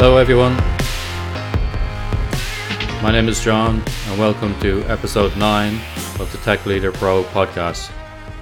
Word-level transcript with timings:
Hello, 0.00 0.16
everyone. 0.16 0.54
My 3.02 3.10
name 3.10 3.28
is 3.28 3.42
John, 3.42 3.82
and 4.06 4.16
welcome 4.16 4.56
to 4.60 4.84
episode 4.84 5.36
9 5.36 5.74
of 6.20 6.30
the 6.30 6.38
Tech 6.38 6.64
Leader 6.66 6.92
Pro 6.92 7.24
podcast. 7.24 7.90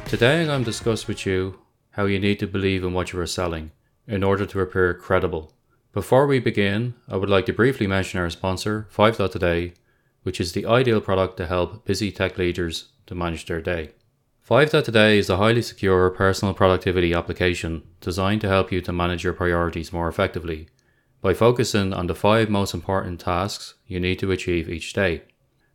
Today, 0.05 0.43
I'm 0.43 0.49
going 0.49 0.61
to 0.61 0.67
discuss 0.67 1.09
with 1.09 1.25
you 1.25 1.59
how 1.93 2.05
you 2.05 2.19
need 2.19 2.39
to 2.41 2.47
believe 2.47 2.85
in 2.85 2.93
what 2.93 3.11
you 3.15 3.19
are 3.21 3.27
selling 3.27 3.71
in 4.07 4.23
order 4.23 4.45
to 4.45 4.61
appear 4.61 4.93
credible. 4.93 5.51
Before 5.95 6.27
we 6.27 6.41
begin, 6.41 6.93
I 7.09 7.17
would 7.17 7.31
like 7.31 7.47
to 7.47 7.55
briefly 7.55 7.87
mention 7.87 8.21
our 8.21 8.29
sponsor, 8.29 8.87
5 8.91 9.17
Today, 9.31 9.73
which 10.25 10.43
is 10.43 10.53
the 10.53 10.67
ideal 10.67 11.01
product 11.01 11.39
to 11.39 11.47
help 11.47 11.87
busy 11.87 12.13
tech 12.13 12.37
leaders 12.37 12.91
to 13.07 13.15
manage 13.15 13.47
their 13.47 13.63
day. 13.63 13.93
5 14.43 14.85
Today 14.85 15.17
is 15.17 15.31
a 15.31 15.39
highly 15.39 15.63
secure 15.63 16.11
personal 16.11 16.53
productivity 16.53 17.15
application 17.15 17.83
designed 18.03 18.43
to 18.43 18.49
help 18.49 18.71
you 18.71 18.83
to 18.83 18.93
manage 18.93 19.25
your 19.25 19.33
priorities 19.33 19.91
more 19.91 20.07
effectively 20.07 20.69
by 21.21 21.35
focusing 21.35 21.93
on 21.93 22.07
the 22.07 22.15
five 22.15 22.49
most 22.49 22.75
important 22.75 23.21
tasks 23.21 23.75
you 23.87 23.99
need 24.01 24.19
to 24.19 24.31
achieve 24.31 24.69
each 24.69 24.93
day. 24.93 25.23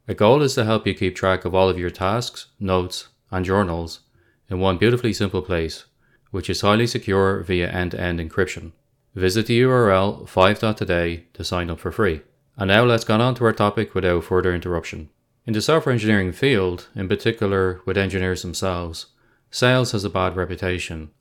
A 0.08 0.14
goal 0.14 0.42
is 0.42 0.56
to 0.56 0.66
help 0.66 0.88
you 0.88 0.94
keep 0.94 1.16
track 1.16 1.46
of 1.46 1.56
all 1.56 1.70
of 1.70 1.80
your 1.80 1.90
tasks, 1.90 2.48
notes, 2.60 3.10
and 3.30 3.46
journals 3.46 4.02
in 4.50 4.60
one 4.60 4.78
beautifully 4.78 5.14
simple 5.14 5.42
place, 5.42 5.86
which 6.32 6.50
is 6.50 6.62
highly 6.62 6.88
secure 6.88 7.42
via 7.42 7.70
end 7.70 7.92
to 7.92 8.00
end 8.00 8.20
encryption. 8.20 8.72
Visit 9.16 9.46
the 9.48 9.62
URL 9.62 10.28
5.today 10.28 11.26
to 11.34 11.44
sign 11.44 11.70
up 11.70 11.80
for 11.80 11.92
free. 11.92 12.22
And 12.58 12.68
now 12.68 12.84
let's 12.84 13.04
get 13.04 13.22
on 13.22 13.36
to 13.36 13.46
our 13.46 13.54
topic 13.54 13.94
without 13.94 14.24
further 14.24 14.54
interruption. 14.54 15.10
In 15.46 15.54
the 15.54 15.62
software 15.62 15.94
engineering 15.94 16.32
field, 16.32 16.88
in 16.96 17.08
particular 17.08 17.82
with 17.86 17.98
engineers 17.98 18.42
themselves, 18.42 19.08
sales 19.50 19.92
has 19.92 20.04
a 20.04 20.10
bad 20.10 20.36
reputation. 20.36 21.12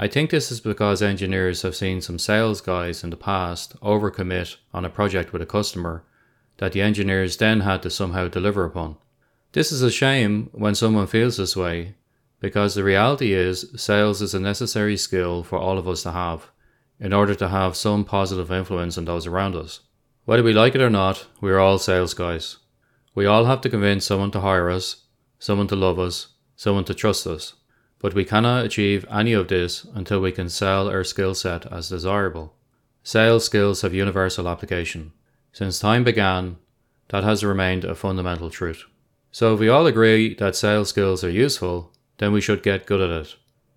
I 0.00 0.06
think 0.06 0.30
this 0.30 0.52
is 0.52 0.60
because 0.60 1.02
engineers 1.02 1.62
have 1.62 1.74
seen 1.74 2.00
some 2.00 2.20
sales 2.20 2.60
guys 2.60 3.02
in 3.02 3.10
the 3.10 3.16
past 3.16 3.78
overcommit 3.80 4.56
on 4.72 4.84
a 4.84 4.90
project 4.90 5.32
with 5.32 5.42
a 5.42 5.46
customer 5.46 6.04
that 6.58 6.70
the 6.70 6.80
engineers 6.80 7.36
then 7.36 7.60
had 7.60 7.82
to 7.82 7.90
somehow 7.90 8.28
deliver 8.28 8.64
upon. 8.64 8.96
This 9.52 9.72
is 9.72 9.82
a 9.82 9.90
shame 9.90 10.50
when 10.52 10.76
someone 10.76 11.08
feels 11.08 11.36
this 11.36 11.56
way, 11.56 11.96
because 12.38 12.74
the 12.74 12.84
reality 12.84 13.32
is 13.32 13.72
sales 13.76 14.22
is 14.22 14.34
a 14.34 14.40
necessary 14.40 14.96
skill 14.96 15.42
for 15.42 15.58
all 15.58 15.78
of 15.78 15.88
us 15.88 16.04
to 16.04 16.12
have 16.12 16.50
in 17.00 17.12
order 17.12 17.34
to 17.34 17.48
have 17.48 17.76
some 17.76 18.04
positive 18.04 18.52
influence 18.52 18.98
on 18.98 19.04
those 19.04 19.26
around 19.26 19.56
us. 19.56 19.80
Whether 20.26 20.44
we 20.44 20.52
like 20.52 20.76
it 20.76 20.80
or 20.80 20.90
not, 20.90 21.26
we 21.40 21.50
are 21.50 21.58
all 21.58 21.78
sales 21.78 22.14
guys. 22.14 22.58
We 23.16 23.26
all 23.26 23.46
have 23.46 23.62
to 23.62 23.70
convince 23.70 24.04
someone 24.04 24.30
to 24.32 24.40
hire 24.40 24.70
us, 24.70 25.06
someone 25.40 25.66
to 25.68 25.76
love 25.76 25.98
us, 25.98 26.28
someone 26.54 26.84
to 26.84 26.94
trust 26.94 27.26
us. 27.26 27.54
But 28.00 28.14
we 28.14 28.24
cannot 28.24 28.64
achieve 28.64 29.04
any 29.10 29.32
of 29.32 29.48
this 29.48 29.84
until 29.94 30.20
we 30.20 30.32
can 30.32 30.48
sell 30.48 30.88
our 30.88 31.04
skill 31.04 31.34
set 31.34 31.70
as 31.72 31.88
desirable. 31.88 32.54
Sales 33.02 33.44
skills 33.44 33.82
have 33.82 33.94
universal 33.94 34.48
application. 34.48 35.12
Since 35.52 35.80
time 35.80 36.04
began, 36.04 36.56
that 37.08 37.24
has 37.24 37.42
remained 37.42 37.84
a 37.84 37.94
fundamental 37.94 38.50
truth. 38.50 38.84
So 39.32 39.54
if 39.54 39.60
we 39.60 39.68
all 39.68 39.86
agree 39.86 40.34
that 40.34 40.56
sales 40.56 40.90
skills 40.90 41.24
are 41.24 41.30
useful, 41.30 41.92
then 42.18 42.32
we 42.32 42.40
should 42.40 42.62
get 42.62 42.86
good 42.86 43.00
at 43.00 43.10
it. 43.10 43.34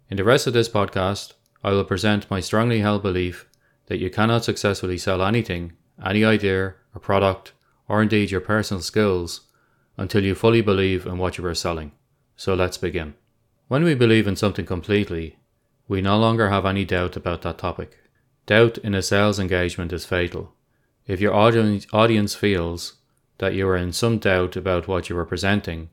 In 0.10 0.18
the 0.18 0.24
rest 0.24 0.48
of 0.48 0.54
this 0.54 0.70
podcast, 0.70 1.34
I 1.64 1.72
will 1.72 1.84
present 1.84 2.30
my 2.30 2.40
strongly 2.40 2.80
held 2.80 3.02
belief 3.02 3.48
that 3.88 4.00
you 4.00 4.10
cannot 4.10 4.44
successfully 4.44 4.98
sell 4.98 5.22
anything, 5.22 5.74
any 6.04 6.24
idea 6.26 6.76
a 6.94 7.00
product, 7.00 7.54
or 7.88 8.02
indeed 8.02 8.32
your 8.32 8.42
personal 8.42 8.82
skills, 8.82 9.42
until 9.98 10.24
you 10.24 10.36
fully 10.36 10.62
believe 10.62 11.06
in 11.06 11.18
what 11.18 11.38
you 11.38 11.46
are 11.46 11.56
selling. 11.56 11.92
So 12.36 12.54
let's 12.54 12.78
begin. 12.78 13.14
When 13.72 13.86
we 13.86 13.96
believe 13.96 14.28
in 14.28 14.36
something 14.36 14.66
completely, 14.66 15.38
we 15.88 16.02
no 16.02 16.18
longer 16.20 16.50
have 16.50 16.66
any 16.66 16.84
doubt 16.84 17.16
about 17.16 17.42
that 17.44 17.58
topic. 17.58 17.98
Doubt 18.46 18.78
in 18.80 18.94
a 18.94 19.02
sales 19.02 19.40
engagement 19.40 19.94
is 19.94 20.04
fatal. 20.04 20.54
If 21.08 21.22
your 21.22 21.34
audience 21.34 22.36
feels 22.36 22.96
that 23.38 23.54
you 23.54 23.66
are 23.70 23.78
in 23.78 23.94
some 23.94 24.18
doubt 24.18 24.58
about 24.58 24.90
what 24.90 25.08
you 25.08 25.18
are 25.18 25.24
presenting, 25.24 25.90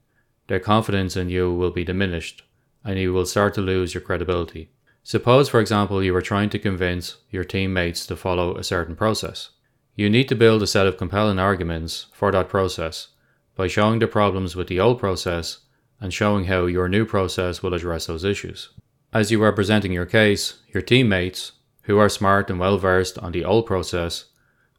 their 0.49 0.59
confidence 0.59 1.17
in 1.17 1.29
you 1.29 1.55
will 1.55 1.71
be 1.71 1.85
diminished 1.85 2.43
and 2.83 2.99
you 2.99 3.13
will 3.13 3.25
start 3.25 3.55
to 3.55 3.61
lose 3.61 3.95
your 3.95 4.01
credibility. 4.01 4.73
Suppose, 5.05 5.49
for 5.49 5.61
example, 5.61 6.03
you 6.03 6.17
are 6.17 6.21
trying 6.21 6.51
to 6.51 6.59
convince 6.59 7.19
your 7.31 7.45
teammates 7.45 8.07
to 8.07 8.17
follow 8.17 8.57
a 8.57 8.65
certain 8.65 8.97
process. 8.97 9.51
You 9.95 10.11
need 10.11 10.29
to 10.31 10.35
build 10.35 10.65
a 10.65 10.67
set 10.67 10.89
of 10.89 10.97
compelling 10.97 11.39
arguments 11.39 12.07
for 12.13 12.33
that 12.33 12.49
process 12.49 13.11
by 13.55 13.69
showing 13.69 14.01
the 14.01 14.09
problems 14.09 14.57
with 14.57 14.67
the 14.67 14.81
old 14.81 14.99
process 14.99 15.59
and 16.01 16.13
showing 16.13 16.45
how 16.45 16.67
your 16.67 16.89
new 16.89 17.05
process 17.05 17.63
will 17.63 17.75
address 17.75 18.07
those 18.07 18.25
issues. 18.25 18.71
As 19.13 19.31
you 19.31 19.43
are 19.43 19.53
presenting 19.53 19.93
your 19.93 20.07
case, 20.07 20.59
your 20.69 20.83
teammates, 20.83 21.53
who 21.83 21.99
are 21.99 22.09
smart 22.09 22.51
and 22.51 22.61
well 22.61 22.77
versed 22.77 23.19
on 23.19 23.33
the 23.33 23.45
old 23.45 23.67
process, 23.67 24.27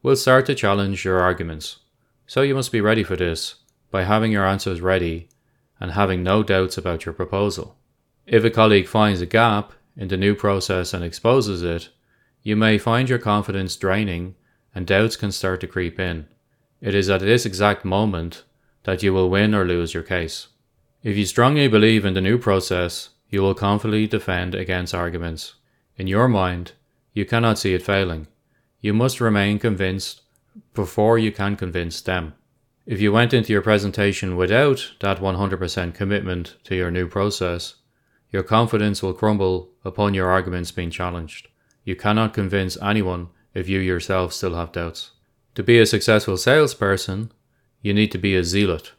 will 0.03 0.15
start 0.15 0.45
to 0.45 0.55
challenge 0.55 1.03
your 1.03 1.19
arguments. 1.19 1.77
So 2.27 2.41
you 2.41 2.53
must 2.53 2.71
be 2.71 2.81
ready 2.81 3.03
for 3.03 3.15
this 3.15 3.55
by 3.91 4.03
having 4.03 4.31
your 4.31 4.45
answers 4.45 4.81
ready 4.81 5.29
and 5.79 5.91
having 5.91 6.21
no 6.21 6.43
doubts 6.43 6.77
about 6.77 7.05
your 7.05 7.13
proposal. 7.13 7.75
If 8.27 8.43
a 8.43 8.51
colleague 8.51 8.87
finds 8.87 9.21
a 9.21 9.25
gap 9.25 9.73
in 9.97 10.09
the 10.09 10.17
new 10.17 10.35
process 10.35 10.93
and 10.93 11.03
exposes 11.03 11.63
it, 11.63 11.89
you 12.43 12.55
may 12.55 12.77
find 12.77 13.09
your 13.09 13.19
confidence 13.19 13.75
draining 13.75 14.35
and 14.75 14.85
doubts 14.85 15.15
can 15.15 15.31
start 15.31 15.59
to 15.61 15.67
creep 15.67 15.99
in. 15.99 16.27
It 16.79 16.93
is 16.93 17.09
at 17.09 17.21
this 17.21 17.45
exact 17.45 17.83
moment 17.83 18.43
that 18.83 19.01
you 19.01 19.11
will 19.13 19.29
win 19.29 19.55
or 19.55 19.65
lose 19.65 19.93
your 19.93 20.03
case. 20.03 20.47
If 21.01 21.15
you 21.15 21.25
strongly 21.25 21.69
believe 21.69 22.03
in 22.03 22.13
the 22.13 22.19
new 22.19 22.37
process, 22.37 23.11
you 23.29 23.41
will 23.41 23.53
confidently 23.53 24.05
defend 24.05 24.53
against 24.53 24.93
arguments. 24.93 25.53
In 25.95 26.07
your 26.07 26.27
mind, 26.27 26.73
you 27.13 27.25
cannot 27.25 27.57
see 27.57 27.73
it 27.73 27.83
failing. 27.83 28.27
You 28.81 28.93
must 28.93 29.21
remain 29.21 29.59
convinced 29.59 30.23
before 30.73 31.17
you 31.17 31.31
can 31.31 31.55
convince 31.55 32.01
them. 32.01 32.33
If 32.85 32.99
you 32.99 33.13
went 33.13 33.33
into 33.33 33.53
your 33.53 33.61
presentation 33.61 34.35
without 34.35 34.91
that 34.99 35.19
100% 35.19 35.93
commitment 35.93 36.57
to 36.65 36.75
your 36.75 36.91
new 36.91 37.07
process, 37.07 37.75
your 38.29 38.43
confidence 38.43 39.01
will 39.01 39.13
crumble 39.13 39.69
upon 39.85 40.13
your 40.13 40.29
arguments 40.29 40.71
being 40.71 40.91
challenged. 40.91 41.47
You 41.85 41.95
cannot 41.95 42.33
convince 42.33 42.77
anyone 42.81 43.29
if 43.53 43.69
you 43.69 43.79
yourself 43.79 44.33
still 44.33 44.55
have 44.55 44.73
doubts. 44.73 45.11
To 45.55 45.63
be 45.63 45.79
a 45.79 45.85
successful 45.85 46.35
salesperson, 46.35 47.31
you 47.81 47.93
need 47.93 48.11
to 48.11 48.17
be 48.17 48.35
a 48.35 48.43
zealot. 48.43 48.91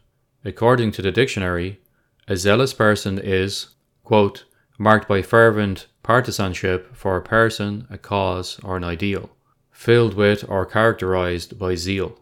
According 0.43 0.93
to 0.93 1.03
the 1.03 1.11
dictionary, 1.11 1.79
a 2.27 2.37
zealous 2.37 2.73
person 2.73 3.17
is, 3.17 3.67
quote, 4.03 4.45
marked 4.77 5.07
by 5.07 5.21
fervent 5.21 5.87
partisanship 6.03 6.95
for 6.95 7.17
a 7.17 7.21
person, 7.21 7.87
a 7.89 7.97
cause, 7.97 8.59
or 8.63 8.77
an 8.77 8.83
ideal, 8.83 9.29
filled 9.71 10.13
with 10.13 10.47
or 10.49 10.65
characterized 10.65 11.57
by 11.59 11.75
zeal. 11.75 12.19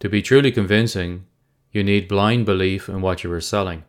To 0.00 0.08
be 0.08 0.22
truly 0.22 0.52
convincing, 0.52 1.26
you 1.72 1.84
need 1.84 2.08
blind 2.08 2.46
belief 2.46 2.88
in 2.88 3.00
what 3.00 3.24
you 3.24 3.32
are 3.32 3.40
selling. 3.40 3.84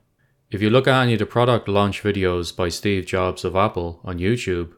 If 0.51 0.61
you 0.61 0.69
look 0.69 0.87
at 0.87 1.03
any 1.03 1.13
of 1.13 1.19
the 1.19 1.25
product 1.25 1.67
launch 1.67 2.01
videos 2.01 2.55
by 2.55 2.69
Steve 2.69 3.05
Jobs 3.05 3.45
of 3.45 3.55
Apple 3.55 3.99
on 4.03 4.17
YouTube, 4.17 4.73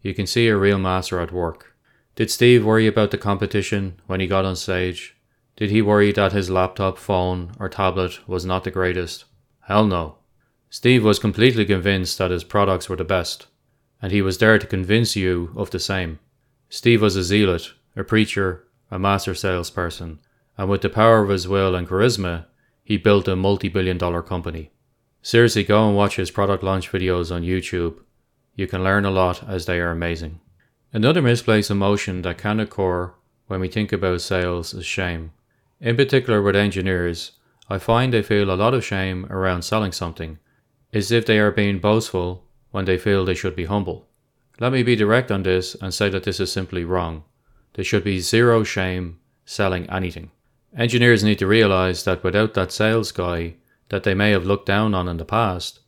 you 0.00 0.12
can 0.14 0.26
see 0.26 0.48
a 0.48 0.56
real 0.56 0.78
master 0.78 1.20
at 1.20 1.32
work. 1.32 1.76
Did 2.16 2.30
Steve 2.30 2.64
worry 2.64 2.86
about 2.86 3.10
the 3.10 3.18
competition 3.18 4.00
when 4.06 4.20
he 4.20 4.26
got 4.26 4.44
on 4.44 4.56
stage? 4.56 5.16
Did 5.56 5.70
he 5.70 5.80
worry 5.80 6.12
that 6.12 6.32
his 6.32 6.50
laptop, 6.50 6.98
phone, 6.98 7.52
or 7.58 7.68
tablet 7.68 8.26
was 8.28 8.44
not 8.44 8.64
the 8.64 8.70
greatest? 8.70 9.24
Hell 9.60 9.86
no. 9.86 10.16
Steve 10.74 11.04
was 11.04 11.18
completely 11.18 11.66
convinced 11.66 12.16
that 12.16 12.30
his 12.30 12.44
products 12.44 12.88
were 12.88 12.96
the 12.96 13.04
best, 13.04 13.46
and 14.00 14.10
he 14.10 14.22
was 14.22 14.38
there 14.38 14.58
to 14.58 14.66
convince 14.66 15.14
you 15.14 15.52
of 15.54 15.68
the 15.68 15.78
same. 15.78 16.18
Steve 16.70 17.02
was 17.02 17.14
a 17.14 17.22
zealot, 17.22 17.74
a 17.94 18.02
preacher, 18.02 18.64
a 18.90 18.98
master 18.98 19.34
salesperson, 19.34 20.18
and 20.56 20.70
with 20.70 20.80
the 20.80 20.88
power 20.88 21.22
of 21.22 21.28
his 21.28 21.46
will 21.46 21.74
and 21.74 21.86
charisma, 21.86 22.46
he 22.82 22.96
built 22.96 23.28
a 23.28 23.36
multi 23.36 23.68
billion 23.68 23.98
dollar 23.98 24.22
company. 24.22 24.70
Seriously, 25.20 25.62
go 25.62 25.86
and 25.86 25.94
watch 25.94 26.16
his 26.16 26.30
product 26.30 26.62
launch 26.62 26.90
videos 26.90 27.30
on 27.30 27.42
YouTube. 27.42 28.00
You 28.54 28.66
can 28.66 28.82
learn 28.82 29.04
a 29.04 29.10
lot 29.10 29.46
as 29.46 29.66
they 29.66 29.78
are 29.78 29.90
amazing. 29.90 30.40
Another 30.90 31.20
misplaced 31.20 31.70
emotion 31.70 32.22
that 32.22 32.38
can 32.38 32.58
occur 32.58 33.12
when 33.46 33.60
we 33.60 33.68
think 33.68 33.92
about 33.92 34.22
sales 34.22 34.72
is 34.72 34.86
shame. 34.86 35.32
In 35.82 35.96
particular, 35.96 36.40
with 36.40 36.56
engineers, 36.56 37.32
I 37.68 37.76
find 37.76 38.10
they 38.10 38.22
feel 38.22 38.50
a 38.50 38.56
lot 38.56 38.72
of 38.72 38.82
shame 38.82 39.26
around 39.26 39.64
selling 39.64 39.92
something, 39.92 40.38
as 40.92 41.10
if 41.10 41.26
they 41.26 41.38
are 41.38 41.50
being 41.50 41.78
boastful 41.78 42.44
when 42.70 42.84
they 42.84 42.98
feel 42.98 43.24
they 43.24 43.34
should 43.34 43.56
be 43.56 43.64
humble. 43.64 44.06
Let 44.60 44.72
me 44.72 44.82
be 44.82 44.96
direct 44.96 45.30
on 45.30 45.42
this 45.42 45.74
and 45.80 45.92
say 45.92 46.08
that 46.10 46.24
this 46.24 46.40
is 46.40 46.52
simply 46.52 46.84
wrong. 46.84 47.24
There 47.74 47.84
should 47.84 48.04
be 48.04 48.20
zero 48.20 48.64
shame 48.64 49.18
selling 49.44 49.88
anything. 49.90 50.30
Engineers 50.76 51.24
need 51.24 51.38
to 51.38 51.46
realize 51.46 52.04
that 52.04 52.22
without 52.22 52.54
that 52.54 52.72
sales 52.72 53.12
guy, 53.12 53.54
that 53.88 54.04
they 54.04 54.14
may 54.14 54.30
have 54.30 54.46
looked 54.46 54.66
down 54.66 54.94
on 54.94 55.08
in 55.08 55.16
the 55.18 55.24
past, 55.24 55.80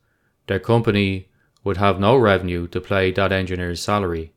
their 0.46 0.58
company 0.58 1.28
would 1.62 1.78
have 1.78 1.98
no 1.98 2.16
revenue 2.16 2.66
to 2.68 2.80
pay 2.80 3.10
that 3.10 3.32
engineer's 3.32 3.82
salary, 3.82 4.32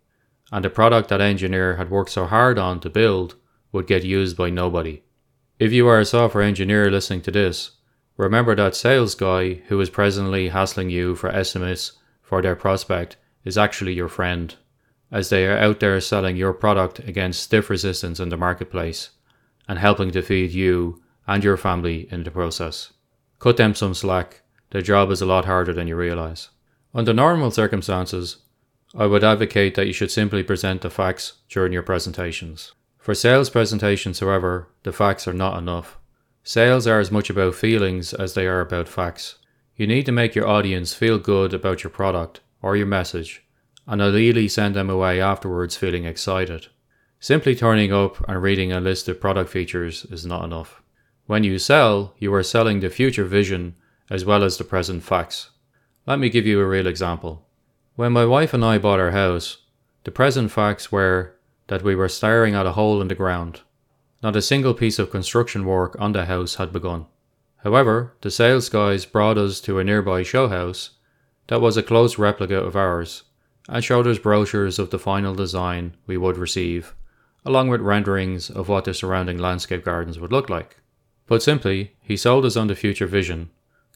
and 0.51 0.63
the 0.63 0.69
product 0.69 1.09
that 1.09 1.19
engineer 1.19 1.75
had 1.75 1.89
worked 1.89 2.11
so 2.11 2.25
hard 2.25 2.57
on 2.57 2.79
to 2.79 2.89
build 2.89 3.35
would 3.73 3.87
get 3.87 4.05
used 4.05 4.37
by 4.37 4.49
nobody. 4.49 5.01
If 5.59 5.73
you 5.73 5.87
are 5.87 5.99
a 5.99 6.05
software 6.05 6.43
engineer 6.43 6.89
listening 6.89 7.21
to 7.23 7.31
this, 7.31 7.71
remember 8.17 8.55
that 8.55 8.75
sales 8.75 9.15
guy 9.15 9.55
who 9.67 9.79
is 9.79 9.89
presently 9.89 10.49
hassling 10.49 10.89
you 10.89 11.15
for 11.15 11.29
estimates 11.29 11.93
for 12.21 12.41
their 12.41 12.55
prospect 12.55 13.15
is 13.45 13.57
actually 13.57 13.93
your 13.93 14.09
friend. 14.09 14.55
as 15.11 15.29
they 15.29 15.47
are 15.47 15.57
out 15.57 15.79
there 15.79 15.99
selling 16.01 16.35
your 16.35 16.53
product 16.53 16.99
against 16.99 17.41
stiff 17.41 17.69
resistance 17.69 18.19
in 18.19 18.29
the 18.29 18.37
marketplace 18.37 19.11
and 19.67 19.79
helping 19.79 20.11
to 20.11 20.21
feed 20.21 20.51
you 20.51 21.01
and 21.27 21.43
your 21.43 21.57
family 21.57 22.07
in 22.11 22.23
the 22.23 22.31
process. 22.31 22.93
Cut 23.39 23.57
them 23.57 23.75
some 23.75 23.93
slack. 23.93 24.41
Their 24.71 24.81
job 24.81 25.11
is 25.11 25.21
a 25.21 25.25
lot 25.25 25.45
harder 25.45 25.73
than 25.73 25.87
you 25.87 25.95
realize. 25.95 26.49
Under 26.93 27.13
normal 27.13 27.51
circumstances, 27.51 28.37
I 28.95 29.05
would 29.05 29.23
advocate 29.23 29.75
that 29.75 29.87
you 29.87 29.93
should 29.93 30.11
simply 30.11 30.43
present 30.43 30.81
the 30.81 30.89
facts 30.89 31.33
during 31.49 31.73
your 31.73 31.83
presentations. 31.83 32.73
For 32.97 33.13
sales 33.13 33.49
presentations, 33.49 34.19
however, 34.19 34.69
the 34.83 34.91
facts 34.91 35.27
are 35.27 35.33
not 35.33 35.57
enough. 35.57 35.96
Sales 36.47 36.87
are 36.87 37.01
as 37.01 37.11
much 37.11 37.29
about 37.29 37.55
feelings 37.55 38.13
as 38.13 38.33
they 38.33 38.47
are 38.47 38.61
about 38.61 38.87
facts. 38.87 39.35
You 39.75 39.85
need 39.85 40.05
to 40.05 40.13
make 40.13 40.33
your 40.33 40.47
audience 40.47 40.93
feel 40.93 41.19
good 41.19 41.53
about 41.53 41.83
your 41.83 41.91
product 41.91 42.39
or 42.61 42.77
your 42.77 42.85
message, 42.85 43.43
and 43.85 44.01
ideally 44.01 44.47
send 44.47 44.73
them 44.73 44.89
away 44.89 45.19
afterwards 45.19 45.75
feeling 45.75 46.05
excited. 46.05 46.67
Simply 47.19 47.53
turning 47.53 47.91
up 47.91 48.23
and 48.29 48.41
reading 48.41 48.71
a 48.71 48.79
list 48.79 49.09
of 49.09 49.19
product 49.19 49.49
features 49.49 50.05
is 50.05 50.25
not 50.25 50.45
enough. 50.45 50.81
When 51.25 51.43
you 51.43 51.59
sell, 51.59 52.15
you 52.17 52.33
are 52.33 52.43
selling 52.43 52.79
the 52.79 52.89
future 52.89 53.25
vision 53.25 53.75
as 54.09 54.23
well 54.23 54.41
as 54.41 54.57
the 54.57 54.63
present 54.63 55.03
facts. 55.03 55.49
Let 56.05 56.17
me 56.17 56.29
give 56.29 56.47
you 56.47 56.61
a 56.61 56.65
real 56.65 56.87
example. 56.87 57.45
When 57.97 58.13
my 58.13 58.23
wife 58.23 58.53
and 58.53 58.63
I 58.63 58.77
bought 58.77 59.01
our 59.01 59.11
house, 59.11 59.57
the 60.05 60.11
present 60.11 60.49
facts 60.49 60.93
were 60.93 61.35
that 61.67 61.83
we 61.83 61.93
were 61.93 62.07
staring 62.07 62.55
at 62.55 62.65
a 62.65 62.71
hole 62.71 63.01
in 63.01 63.09
the 63.09 63.15
ground. 63.15 63.63
Not 64.23 64.35
a 64.35 64.41
single 64.41 64.73
piece 64.73 64.97
of 64.99 65.11
construction 65.11 65.65
work 65.65 65.95
on 65.99 66.11
the 66.11 66.25
house 66.25 66.55
had 66.55 66.73
begun. 66.73 67.05
However, 67.63 68.13
the 68.21 68.31
sales 68.31 68.69
guys 68.69 69.05
brought 69.05 69.37
us 69.37 69.59
to 69.61 69.79
a 69.79 69.83
nearby 69.83 70.23
show 70.23 70.47
house 70.47 70.91
that 71.47 71.61
was 71.61 71.77
a 71.77 71.83
close 71.83 72.17
replica 72.17 72.57
of 72.57 72.75
ours 72.75 73.23
and 73.69 73.83
showed 73.83 74.07
us 74.07 74.17
brochures 74.17 74.79
of 74.79 74.89
the 74.89 74.99
final 74.99 75.35
design 75.35 75.95
we 76.05 76.17
would 76.17 76.37
receive, 76.37 76.95
along 77.45 77.69
with 77.69 77.81
renderings 77.81 78.49
of 78.49 78.69
what 78.69 78.85
the 78.85 78.93
surrounding 78.93 79.37
landscape 79.37 79.83
gardens 79.83 80.19
would 80.19 80.31
look 80.31 80.49
like. 80.49 80.77
Put 81.27 81.43
simply, 81.43 81.93
he 82.01 82.15
sold 82.15 82.45
us 82.45 82.55
on 82.55 82.67
the 82.67 82.75
future 82.75 83.07
vision, 83.07 83.49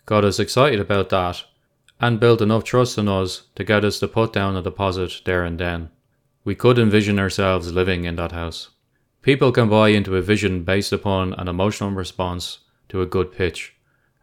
got 0.06 0.26
us 0.26 0.40
excited 0.40 0.80
about 0.80 1.10
that, 1.10 1.44
and 2.00 2.20
built 2.20 2.42
enough 2.42 2.64
trust 2.64 2.98
in 2.98 3.08
us 3.08 3.44
to 3.56 3.64
get 3.64 3.86
us 3.86 4.00
to 4.00 4.08
put 4.08 4.34
down 4.34 4.56
a 4.56 4.62
deposit 4.62 5.22
there 5.24 5.44
and 5.44 5.60
then. 5.60 5.90
We 6.44 6.56
could 6.56 6.78
envision 6.78 7.20
ourselves 7.20 7.72
living 7.72 8.04
in 8.04 8.16
that 8.18 8.32
house. 8.32 8.72
People 9.22 9.52
can 9.52 9.70
buy 9.70 9.90
into 9.90 10.16
a 10.16 10.22
vision 10.22 10.64
based 10.64 10.92
upon 10.92 11.34
an 11.34 11.48
emotional 11.48 11.92
response 11.92 12.60
to 12.90 13.04
a 13.04 13.06
good 13.06 13.32
pitch, 13.32 13.76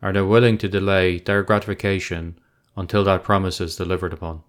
and 0.03 0.17
are 0.17 0.27
willing 0.27 0.59
to 0.59 0.69
delay 0.69 1.21
their 1.21 1.45
gratification 1.45 2.37
until 2.77 3.05
that 3.05 3.23
promise 3.23 3.61
is 3.61 3.77
delivered 3.77 4.13
upon. 4.13 4.43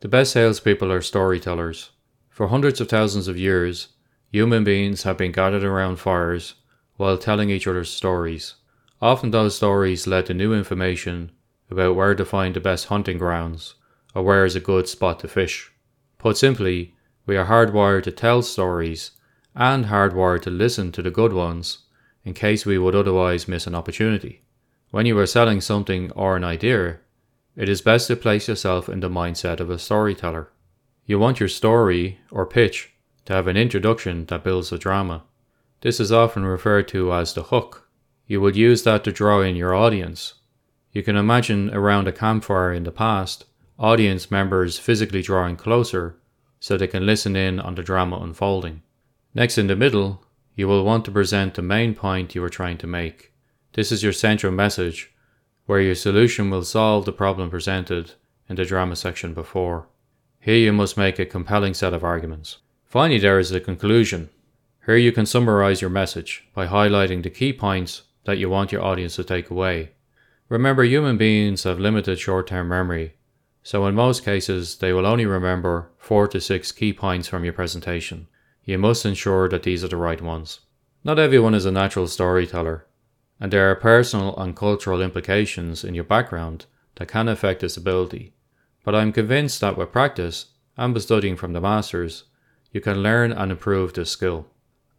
The 0.00 0.08
best 0.08 0.32
salespeople 0.32 0.90
are 0.90 1.02
storytellers. 1.02 1.90
For 2.30 2.48
hundreds 2.48 2.80
of 2.80 2.88
thousands 2.88 3.28
of 3.28 3.38
years, 3.38 3.88
human 4.32 4.64
beings 4.64 5.04
have 5.04 5.16
been 5.16 5.30
gathered 5.30 5.62
around 5.62 6.00
fires 6.00 6.54
while 6.96 7.16
telling 7.16 7.50
each 7.50 7.68
other 7.68 7.84
stories. 7.84 8.56
Often 9.00 9.30
those 9.30 9.54
stories 9.54 10.08
led 10.08 10.26
to 10.26 10.34
new 10.34 10.52
information 10.52 11.30
about 11.70 11.94
where 11.94 12.16
to 12.16 12.24
find 12.24 12.56
the 12.56 12.60
best 12.60 12.86
hunting 12.86 13.18
grounds 13.18 13.76
or 14.16 14.24
where 14.24 14.44
is 14.44 14.56
a 14.56 14.60
good 14.60 14.88
spot 14.88 15.20
to 15.20 15.28
fish. 15.28 15.70
Put 16.18 16.36
simply, 16.36 16.94
we 17.24 17.36
are 17.36 17.46
hardwired 17.46 18.02
to 18.02 18.10
tell 18.10 18.42
stories 18.42 19.12
and 19.54 19.86
hardwired 19.86 20.42
to 20.42 20.50
listen 20.50 20.92
to 20.92 21.02
the 21.02 21.10
good 21.10 21.32
ones 21.32 21.78
in 22.24 22.34
case 22.34 22.64
we 22.64 22.78
would 22.78 22.94
otherwise 22.94 23.48
miss 23.48 23.66
an 23.66 23.74
opportunity. 23.74 24.42
When 24.90 25.06
you 25.06 25.18
are 25.18 25.26
selling 25.26 25.60
something 25.60 26.10
or 26.12 26.36
an 26.36 26.44
idea, 26.44 27.00
it 27.56 27.68
is 27.68 27.82
best 27.82 28.06
to 28.06 28.16
place 28.16 28.48
yourself 28.48 28.88
in 28.88 29.00
the 29.00 29.10
mindset 29.10 29.60
of 29.60 29.70
a 29.70 29.78
storyteller. 29.78 30.50
You 31.04 31.18
want 31.18 31.40
your 31.40 31.48
story 31.48 32.18
or 32.30 32.46
pitch 32.46 32.92
to 33.24 33.32
have 33.32 33.46
an 33.46 33.56
introduction 33.56 34.26
that 34.26 34.44
builds 34.44 34.72
a 34.72 34.78
drama. 34.78 35.24
This 35.80 35.98
is 35.98 36.12
often 36.12 36.44
referred 36.44 36.88
to 36.88 37.12
as 37.12 37.34
the 37.34 37.44
hook. 37.44 37.88
You 38.26 38.40
would 38.40 38.56
use 38.56 38.84
that 38.84 39.04
to 39.04 39.12
draw 39.12 39.40
in 39.40 39.56
your 39.56 39.74
audience. 39.74 40.34
You 40.92 41.02
can 41.02 41.16
imagine 41.16 41.74
around 41.74 42.06
a 42.06 42.12
campfire 42.12 42.72
in 42.72 42.84
the 42.84 42.92
past, 42.92 43.46
audience 43.78 44.30
members 44.30 44.78
physically 44.78 45.22
drawing 45.22 45.56
closer 45.56 46.16
so 46.60 46.76
they 46.76 46.86
can 46.86 47.04
listen 47.04 47.34
in 47.34 47.58
on 47.58 47.74
the 47.74 47.82
drama 47.82 48.18
unfolding. 48.18 48.82
Next 49.34 49.56
in 49.56 49.66
the 49.66 49.76
middle, 49.76 50.22
you 50.54 50.68
will 50.68 50.84
want 50.84 51.06
to 51.06 51.10
present 51.10 51.54
the 51.54 51.62
main 51.62 51.94
point 51.94 52.34
you 52.34 52.44
are 52.44 52.50
trying 52.50 52.76
to 52.78 52.86
make. 52.86 53.32
This 53.72 53.90
is 53.90 54.02
your 54.02 54.12
central 54.12 54.52
message, 54.52 55.14
where 55.64 55.80
your 55.80 55.94
solution 55.94 56.50
will 56.50 56.64
solve 56.64 57.06
the 57.06 57.12
problem 57.12 57.48
presented 57.48 58.12
in 58.48 58.56
the 58.56 58.66
drama 58.66 58.94
section 58.94 59.32
before. 59.32 59.88
Here 60.38 60.56
you 60.56 60.72
must 60.72 60.98
make 60.98 61.18
a 61.18 61.24
compelling 61.24 61.72
set 61.72 61.94
of 61.94 62.04
arguments. 62.04 62.58
Finally, 62.84 63.20
there 63.20 63.38
is 63.38 63.48
the 63.48 63.60
conclusion. 63.60 64.28
Here 64.84 64.96
you 64.96 65.12
can 65.12 65.24
summarize 65.24 65.80
your 65.80 65.88
message 65.90 66.46
by 66.54 66.66
highlighting 66.66 67.22
the 67.22 67.30
key 67.30 67.54
points 67.54 68.02
that 68.24 68.36
you 68.36 68.50
want 68.50 68.70
your 68.70 68.84
audience 68.84 69.16
to 69.16 69.24
take 69.24 69.48
away. 69.48 69.92
Remember, 70.50 70.82
human 70.82 71.16
beings 71.16 71.62
have 71.62 71.80
limited 71.80 72.18
short 72.18 72.48
term 72.48 72.68
memory, 72.68 73.14
so 73.62 73.86
in 73.86 73.94
most 73.94 74.24
cases, 74.24 74.76
they 74.76 74.92
will 74.92 75.06
only 75.06 75.24
remember 75.24 75.90
four 75.96 76.28
to 76.28 76.40
six 76.40 76.70
key 76.70 76.92
points 76.92 77.28
from 77.28 77.44
your 77.44 77.54
presentation. 77.54 78.26
You 78.64 78.78
must 78.78 79.04
ensure 79.04 79.48
that 79.48 79.64
these 79.64 79.82
are 79.82 79.88
the 79.88 79.96
right 79.96 80.22
ones. 80.22 80.60
Not 81.02 81.18
everyone 81.18 81.54
is 81.54 81.64
a 81.64 81.72
natural 81.72 82.06
storyteller, 82.06 82.86
and 83.40 83.52
there 83.52 83.68
are 83.68 83.74
personal 83.74 84.36
and 84.36 84.54
cultural 84.54 85.02
implications 85.02 85.82
in 85.82 85.94
your 85.94 86.04
background 86.04 86.66
that 86.94 87.08
can 87.08 87.28
affect 87.28 87.60
this 87.60 87.76
ability. 87.76 88.34
But 88.84 88.94
I'm 88.94 89.12
convinced 89.12 89.60
that 89.60 89.76
with 89.76 89.90
practice 89.90 90.46
and 90.76 90.94
by 90.94 91.00
studying 91.00 91.36
from 91.36 91.54
the 91.54 91.60
masters, 91.60 92.24
you 92.70 92.80
can 92.80 93.02
learn 93.02 93.32
and 93.32 93.50
improve 93.50 93.94
this 93.94 94.10
skill. 94.10 94.46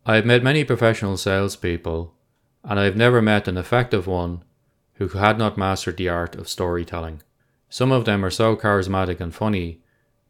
I 0.06 0.16
have 0.16 0.26
met 0.26 0.44
many 0.44 0.66
professional 0.66 1.16
salespeople, 1.16 2.14
and 2.66 2.78
I 2.78 2.84
have 2.84 2.98
never 2.98 3.22
met 3.22 3.48
an 3.48 3.58
effective 3.58 4.08
one 4.08 4.44
who 4.96 5.08
had 5.08 5.38
not 5.38 5.58
mastered 5.58 5.96
the 5.96 6.10
art 6.10 6.36
of 6.36 6.50
storytelling. 6.50 7.22
Some 7.70 7.94
of 7.94 8.04
them 8.04 8.26
are 8.26 8.30
so 8.30 8.58
charismatic 8.58 9.22
and 9.22 9.34
funny, 9.34 9.82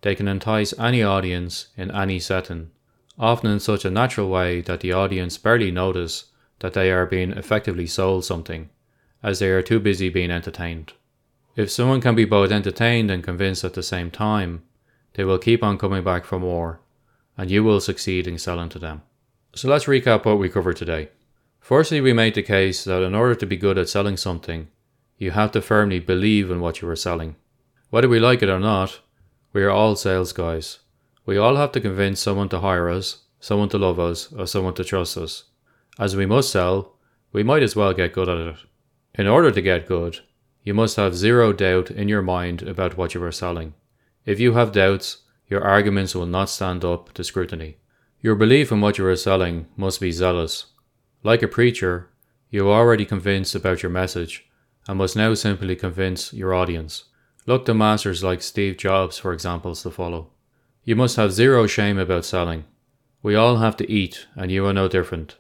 they 0.02 0.14
can 0.14 0.28
entice 0.28 0.78
any 0.78 1.02
audience 1.02 1.70
in 1.76 1.90
any 1.90 2.20
setting 2.20 2.70
often 3.18 3.52
in 3.52 3.60
such 3.60 3.86
a 3.86 3.92
natural 3.92 4.30
way 4.30 4.62
that 4.62 4.80
the 4.80 4.92
audience 4.92 5.38
barely 5.38 5.72
notice 5.72 6.26
that 6.60 6.74
they 6.74 6.92
are 6.92 7.06
being 7.06 7.32
effectively 7.32 7.88
sold 7.88 8.26
something, 8.26 8.70
as 9.22 9.40
they 9.40 9.50
are 9.50 9.62
too 9.62 9.80
busy 9.80 10.10
being 10.10 10.32
entertained. 10.32 10.94
If 11.56 11.70
someone 11.70 12.02
can 12.02 12.16
be 12.16 12.26
both 12.26 12.52
entertained 12.52 13.12
and 13.12 13.24
convinced 13.24 13.64
at 13.64 13.74
the 13.74 13.84
same 13.84 14.10
time, 14.10 14.64
they 15.14 15.24
will 15.24 15.38
keep 15.38 15.64
on 15.64 15.78
coming 15.78 16.04
back 16.04 16.26
for 16.26 16.40
more, 16.40 16.80
and 17.38 17.52
you 17.52 17.64
will 17.64 17.80
succeed 17.80 18.28
in 18.28 18.38
selling 18.38 18.70
to 18.70 18.80
them. 18.80 19.04
So 19.56 19.68
let's 19.68 19.86
recap 19.86 20.26
what 20.26 20.40
we 20.40 20.50
covered 20.50 20.78
today. 20.78 21.10
Firstly, 21.60 22.02
we 22.02 22.12
made 22.12 22.34
the 22.34 22.44
case 22.44 22.84
that 22.84 23.04
in 23.04 23.14
order 23.14 23.36
to 23.36 23.46
be 23.46 23.56
good 23.56 23.78
at 23.78 23.88
selling 23.88 24.18
something, 24.18 24.68
you 25.18 25.32
have 25.32 25.52
to 25.52 25.62
firmly 25.62 26.00
believe 26.00 26.50
in 26.50 26.60
what 26.60 26.82
you 26.82 26.90
are 26.90 26.96
selling. 26.96 27.36
Whether 27.90 28.10
we 28.10 28.20
like 28.20 28.42
it 28.42 28.50
or 28.50 28.60
not, 28.60 29.00
we 29.54 29.64
are 29.64 29.70
all 29.70 29.96
sales 29.96 30.34
guys, 30.34 30.80
we 31.26 31.38
all 31.38 31.56
have 31.56 31.72
to 31.74 31.82
convince 31.82 32.20
someone 32.20 32.50
to 32.50 32.60
hire 32.60 32.90
us, 32.90 33.24
someone 33.40 33.70
to 33.70 33.78
love 33.78 34.00
us, 34.00 34.32
or 34.34 34.46
someone 34.46 34.74
to 34.76 34.84
trust 34.84 35.18
us. 35.18 35.46
As 35.98 36.16
we 36.16 36.26
must 36.26 36.52
sell, 36.52 36.96
we 37.32 37.44
might 37.44 37.64
as 37.64 37.76
well 37.76 37.94
get 37.94 38.14
good 38.14 38.30
at 38.30 38.38
it. 38.38 38.58
In 39.16 39.28
order 39.28 39.52
to 39.52 39.62
get 39.62 39.88
good, 39.88 40.20
you 40.64 40.74
must 40.74 40.96
have 40.96 41.16
zero 41.16 41.54
doubt 41.54 41.92
in 41.92 42.08
your 42.08 42.22
mind 42.22 42.64
about 42.64 42.98
what 42.98 43.14
you 43.14 43.24
are 43.24 43.32
selling. 43.32 43.74
If 44.26 44.40
you 44.40 44.54
have 44.54 44.72
doubts, 44.72 45.18
your 45.48 45.64
arguments 45.64 46.16
will 46.16 46.26
not 46.26 46.50
stand 46.50 46.84
up 46.84 47.14
to 47.14 47.24
scrutiny. 47.24 47.78
Your 48.22 48.36
belief 48.36 48.72
in 48.72 48.82
what 48.82 48.98
you 48.98 49.06
are 49.06 49.16
selling 49.16 49.68
must 49.76 50.00
be 50.00 50.12
zealous. 50.12 50.68
Like 51.24 51.44
a 51.44 51.48
preacher, 51.48 52.10
you 52.50 52.70
are 52.70 52.80
already 52.80 53.06
convinced 53.06 53.56
about 53.56 53.84
your 53.84 53.92
message 53.92 54.48
and 54.88 54.98
must 54.98 55.16
now 55.16 55.34
simply 55.34 55.76
convince 55.76 56.34
your 56.34 56.54
audience. 56.54 57.06
Look 57.46 57.66
to 57.66 57.74
masters 57.74 58.24
like 58.24 58.42
Steve 58.42 58.78
Jobs 58.78 59.18
for 59.18 59.34
examples 59.34 59.84
to 59.84 59.92
follow. 59.92 60.33
You 60.86 60.98
must 60.98 61.16
have 61.16 61.32
zero 61.32 61.66
shame 61.66 61.98
about 61.98 62.26
selling. 62.26 62.66
We 63.22 63.36
all 63.36 63.58
have 63.58 63.78
to 63.78 63.90
eat, 63.90 64.28
and 64.36 64.52
you 64.52 64.66
are 64.66 64.74
no 64.74 64.90
different. 64.90 65.38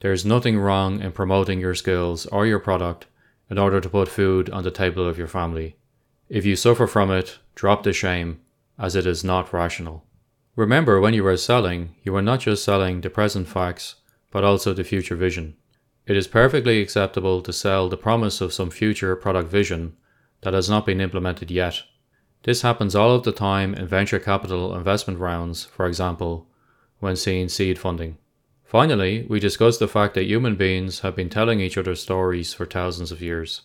There 0.00 0.12
is 0.12 0.24
nothing 0.24 0.58
wrong 0.58 1.02
in 1.02 1.12
promoting 1.12 1.60
your 1.60 1.74
skills 1.74 2.24
or 2.24 2.46
your 2.46 2.58
product 2.58 3.04
in 3.50 3.58
order 3.58 3.82
to 3.82 3.88
put 3.90 4.08
food 4.08 4.48
on 4.48 4.64
the 4.64 4.70
table 4.70 5.06
of 5.06 5.18
your 5.18 5.26
family. 5.26 5.76
If 6.30 6.46
you 6.46 6.56
suffer 6.56 6.86
from 6.86 7.10
it, 7.10 7.38
drop 7.54 7.82
the 7.82 7.92
shame, 7.92 8.40
as 8.78 8.96
it 8.96 9.06
is 9.06 9.22
not 9.22 9.52
rational. 9.52 10.06
Remember, 10.56 10.98
when 11.00 11.12
you 11.12 11.26
are 11.26 11.36
selling, 11.36 11.94
you 12.02 12.16
are 12.16 12.22
not 12.22 12.40
just 12.40 12.64
selling 12.64 13.02
the 13.02 13.10
present 13.10 13.46
facts, 13.46 13.96
but 14.30 14.42
also 14.42 14.72
the 14.72 14.84
future 14.84 15.16
vision. 15.16 15.56
It 16.06 16.16
is 16.16 16.26
perfectly 16.26 16.80
acceptable 16.80 17.42
to 17.42 17.52
sell 17.52 17.90
the 17.90 17.98
promise 17.98 18.40
of 18.40 18.54
some 18.54 18.70
future 18.70 19.14
product 19.16 19.50
vision 19.50 19.98
that 20.40 20.54
has 20.54 20.70
not 20.70 20.86
been 20.86 21.02
implemented 21.02 21.50
yet 21.50 21.82
this 22.44 22.62
happens 22.62 22.94
all 22.94 23.14
of 23.14 23.24
the 23.24 23.32
time 23.32 23.74
in 23.74 23.86
venture 23.86 24.18
capital 24.18 24.74
investment 24.74 25.18
rounds, 25.18 25.64
for 25.64 25.86
example, 25.86 26.46
when 27.00 27.16
seeing 27.16 27.48
seed 27.48 27.78
funding. 27.78 28.16
Finally, 28.64 29.26
we 29.28 29.40
discussed 29.40 29.80
the 29.80 29.88
fact 29.88 30.14
that 30.14 30.26
human 30.26 30.54
beings 30.54 31.00
have 31.00 31.16
been 31.16 31.30
telling 31.30 31.60
each 31.60 31.78
other 31.78 31.94
stories 31.94 32.52
for 32.52 32.66
thousands 32.66 33.10
of 33.10 33.22
years, 33.22 33.62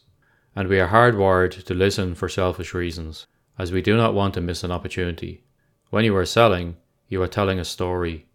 and 0.56 0.68
we 0.70 0.80
are 0.80 0.90
hardwired 0.90 1.64
to 1.64 1.74
listen 1.74 2.16
for 2.16 2.30
selfish 2.30 2.74
reasons, 2.74 3.28
as 3.58 3.72
we 3.72 3.82
do 3.82 3.98
not 3.98 4.14
want 4.14 4.34
to 4.34 4.42
miss 4.42 4.64
an 4.64 4.72
opportunity. 4.72 5.44
When 5.90 6.06
you 6.06 6.16
are 6.16 6.26
selling, 6.26 6.78
you 7.10 7.22
are 7.22 7.28
telling 7.28 7.60
a 7.60 7.66
story. 7.66 8.28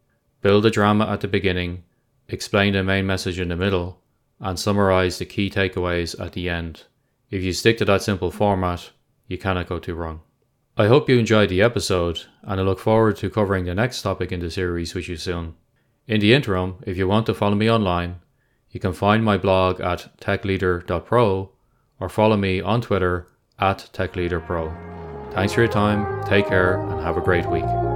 Build 0.43 0.65
a 0.67 0.71
drama 0.71 1.07
at 1.07 1.21
the 1.21 1.29
beginning, 1.29 1.83
explain 2.29 2.75
the 2.75 2.85
main 2.85 3.07
message 3.07 3.41
in 3.41 3.49
the 3.49 3.57
middle, 3.57 4.01
and 4.39 4.59
summarize 4.59 5.19
the 5.19 5.25
key 5.25 5.51
takeaways 5.51 6.19
at 6.21 6.33
the 6.33 6.49
end. 6.49 6.85
If 7.31 7.43
you 7.43 7.53
stick 7.53 7.79
to 7.79 7.85
that 7.87 8.03
simple 8.03 8.31
format, 8.31 8.91
you 9.27 9.39
cannot 9.39 9.69
go 9.69 9.79
too 9.79 9.95
wrong. 9.95 10.21
I 10.81 10.87
hope 10.87 11.09
you 11.09 11.19
enjoyed 11.19 11.49
the 11.49 11.61
episode, 11.61 12.27
and 12.43 12.61
I 12.61 12.63
look 12.63 12.79
forward 12.79 13.17
to 13.17 13.29
covering 13.29 13.65
the 13.65 13.75
next 13.75 14.01
topic 14.01 14.31
in 14.31 14.39
the 14.39 14.49
series 14.49 14.95
with 14.95 15.09
you 15.09 15.17
soon. 15.17 15.57
In 16.07 16.21
the 16.21 16.33
interim, 16.33 16.77
if 16.87 16.97
you 16.97 17.09
want 17.09 17.27
to 17.27 17.35
follow 17.35 17.57
me 17.57 17.69
online, 17.69 18.21
you 18.71 18.79
can 18.79 18.93
find 18.93 19.25
my 19.25 19.39
blog 19.39 19.81
at 19.81 20.09
techleader.pro 20.21 21.51
or 21.99 22.09
follow 22.09 22.37
me 22.37 22.61
on 22.61 22.81
Twitter 22.81 23.27
at 23.59 23.91
techleaderpro. 23.93 24.73
Thanks 25.33 25.53
for 25.53 25.63
your 25.63 25.73
time, 25.73 26.25
take 26.27 26.47
care, 26.47 26.81
and 26.81 27.01
have 27.01 27.17
a 27.17 27.23
great 27.23 27.47
week. 27.47 27.88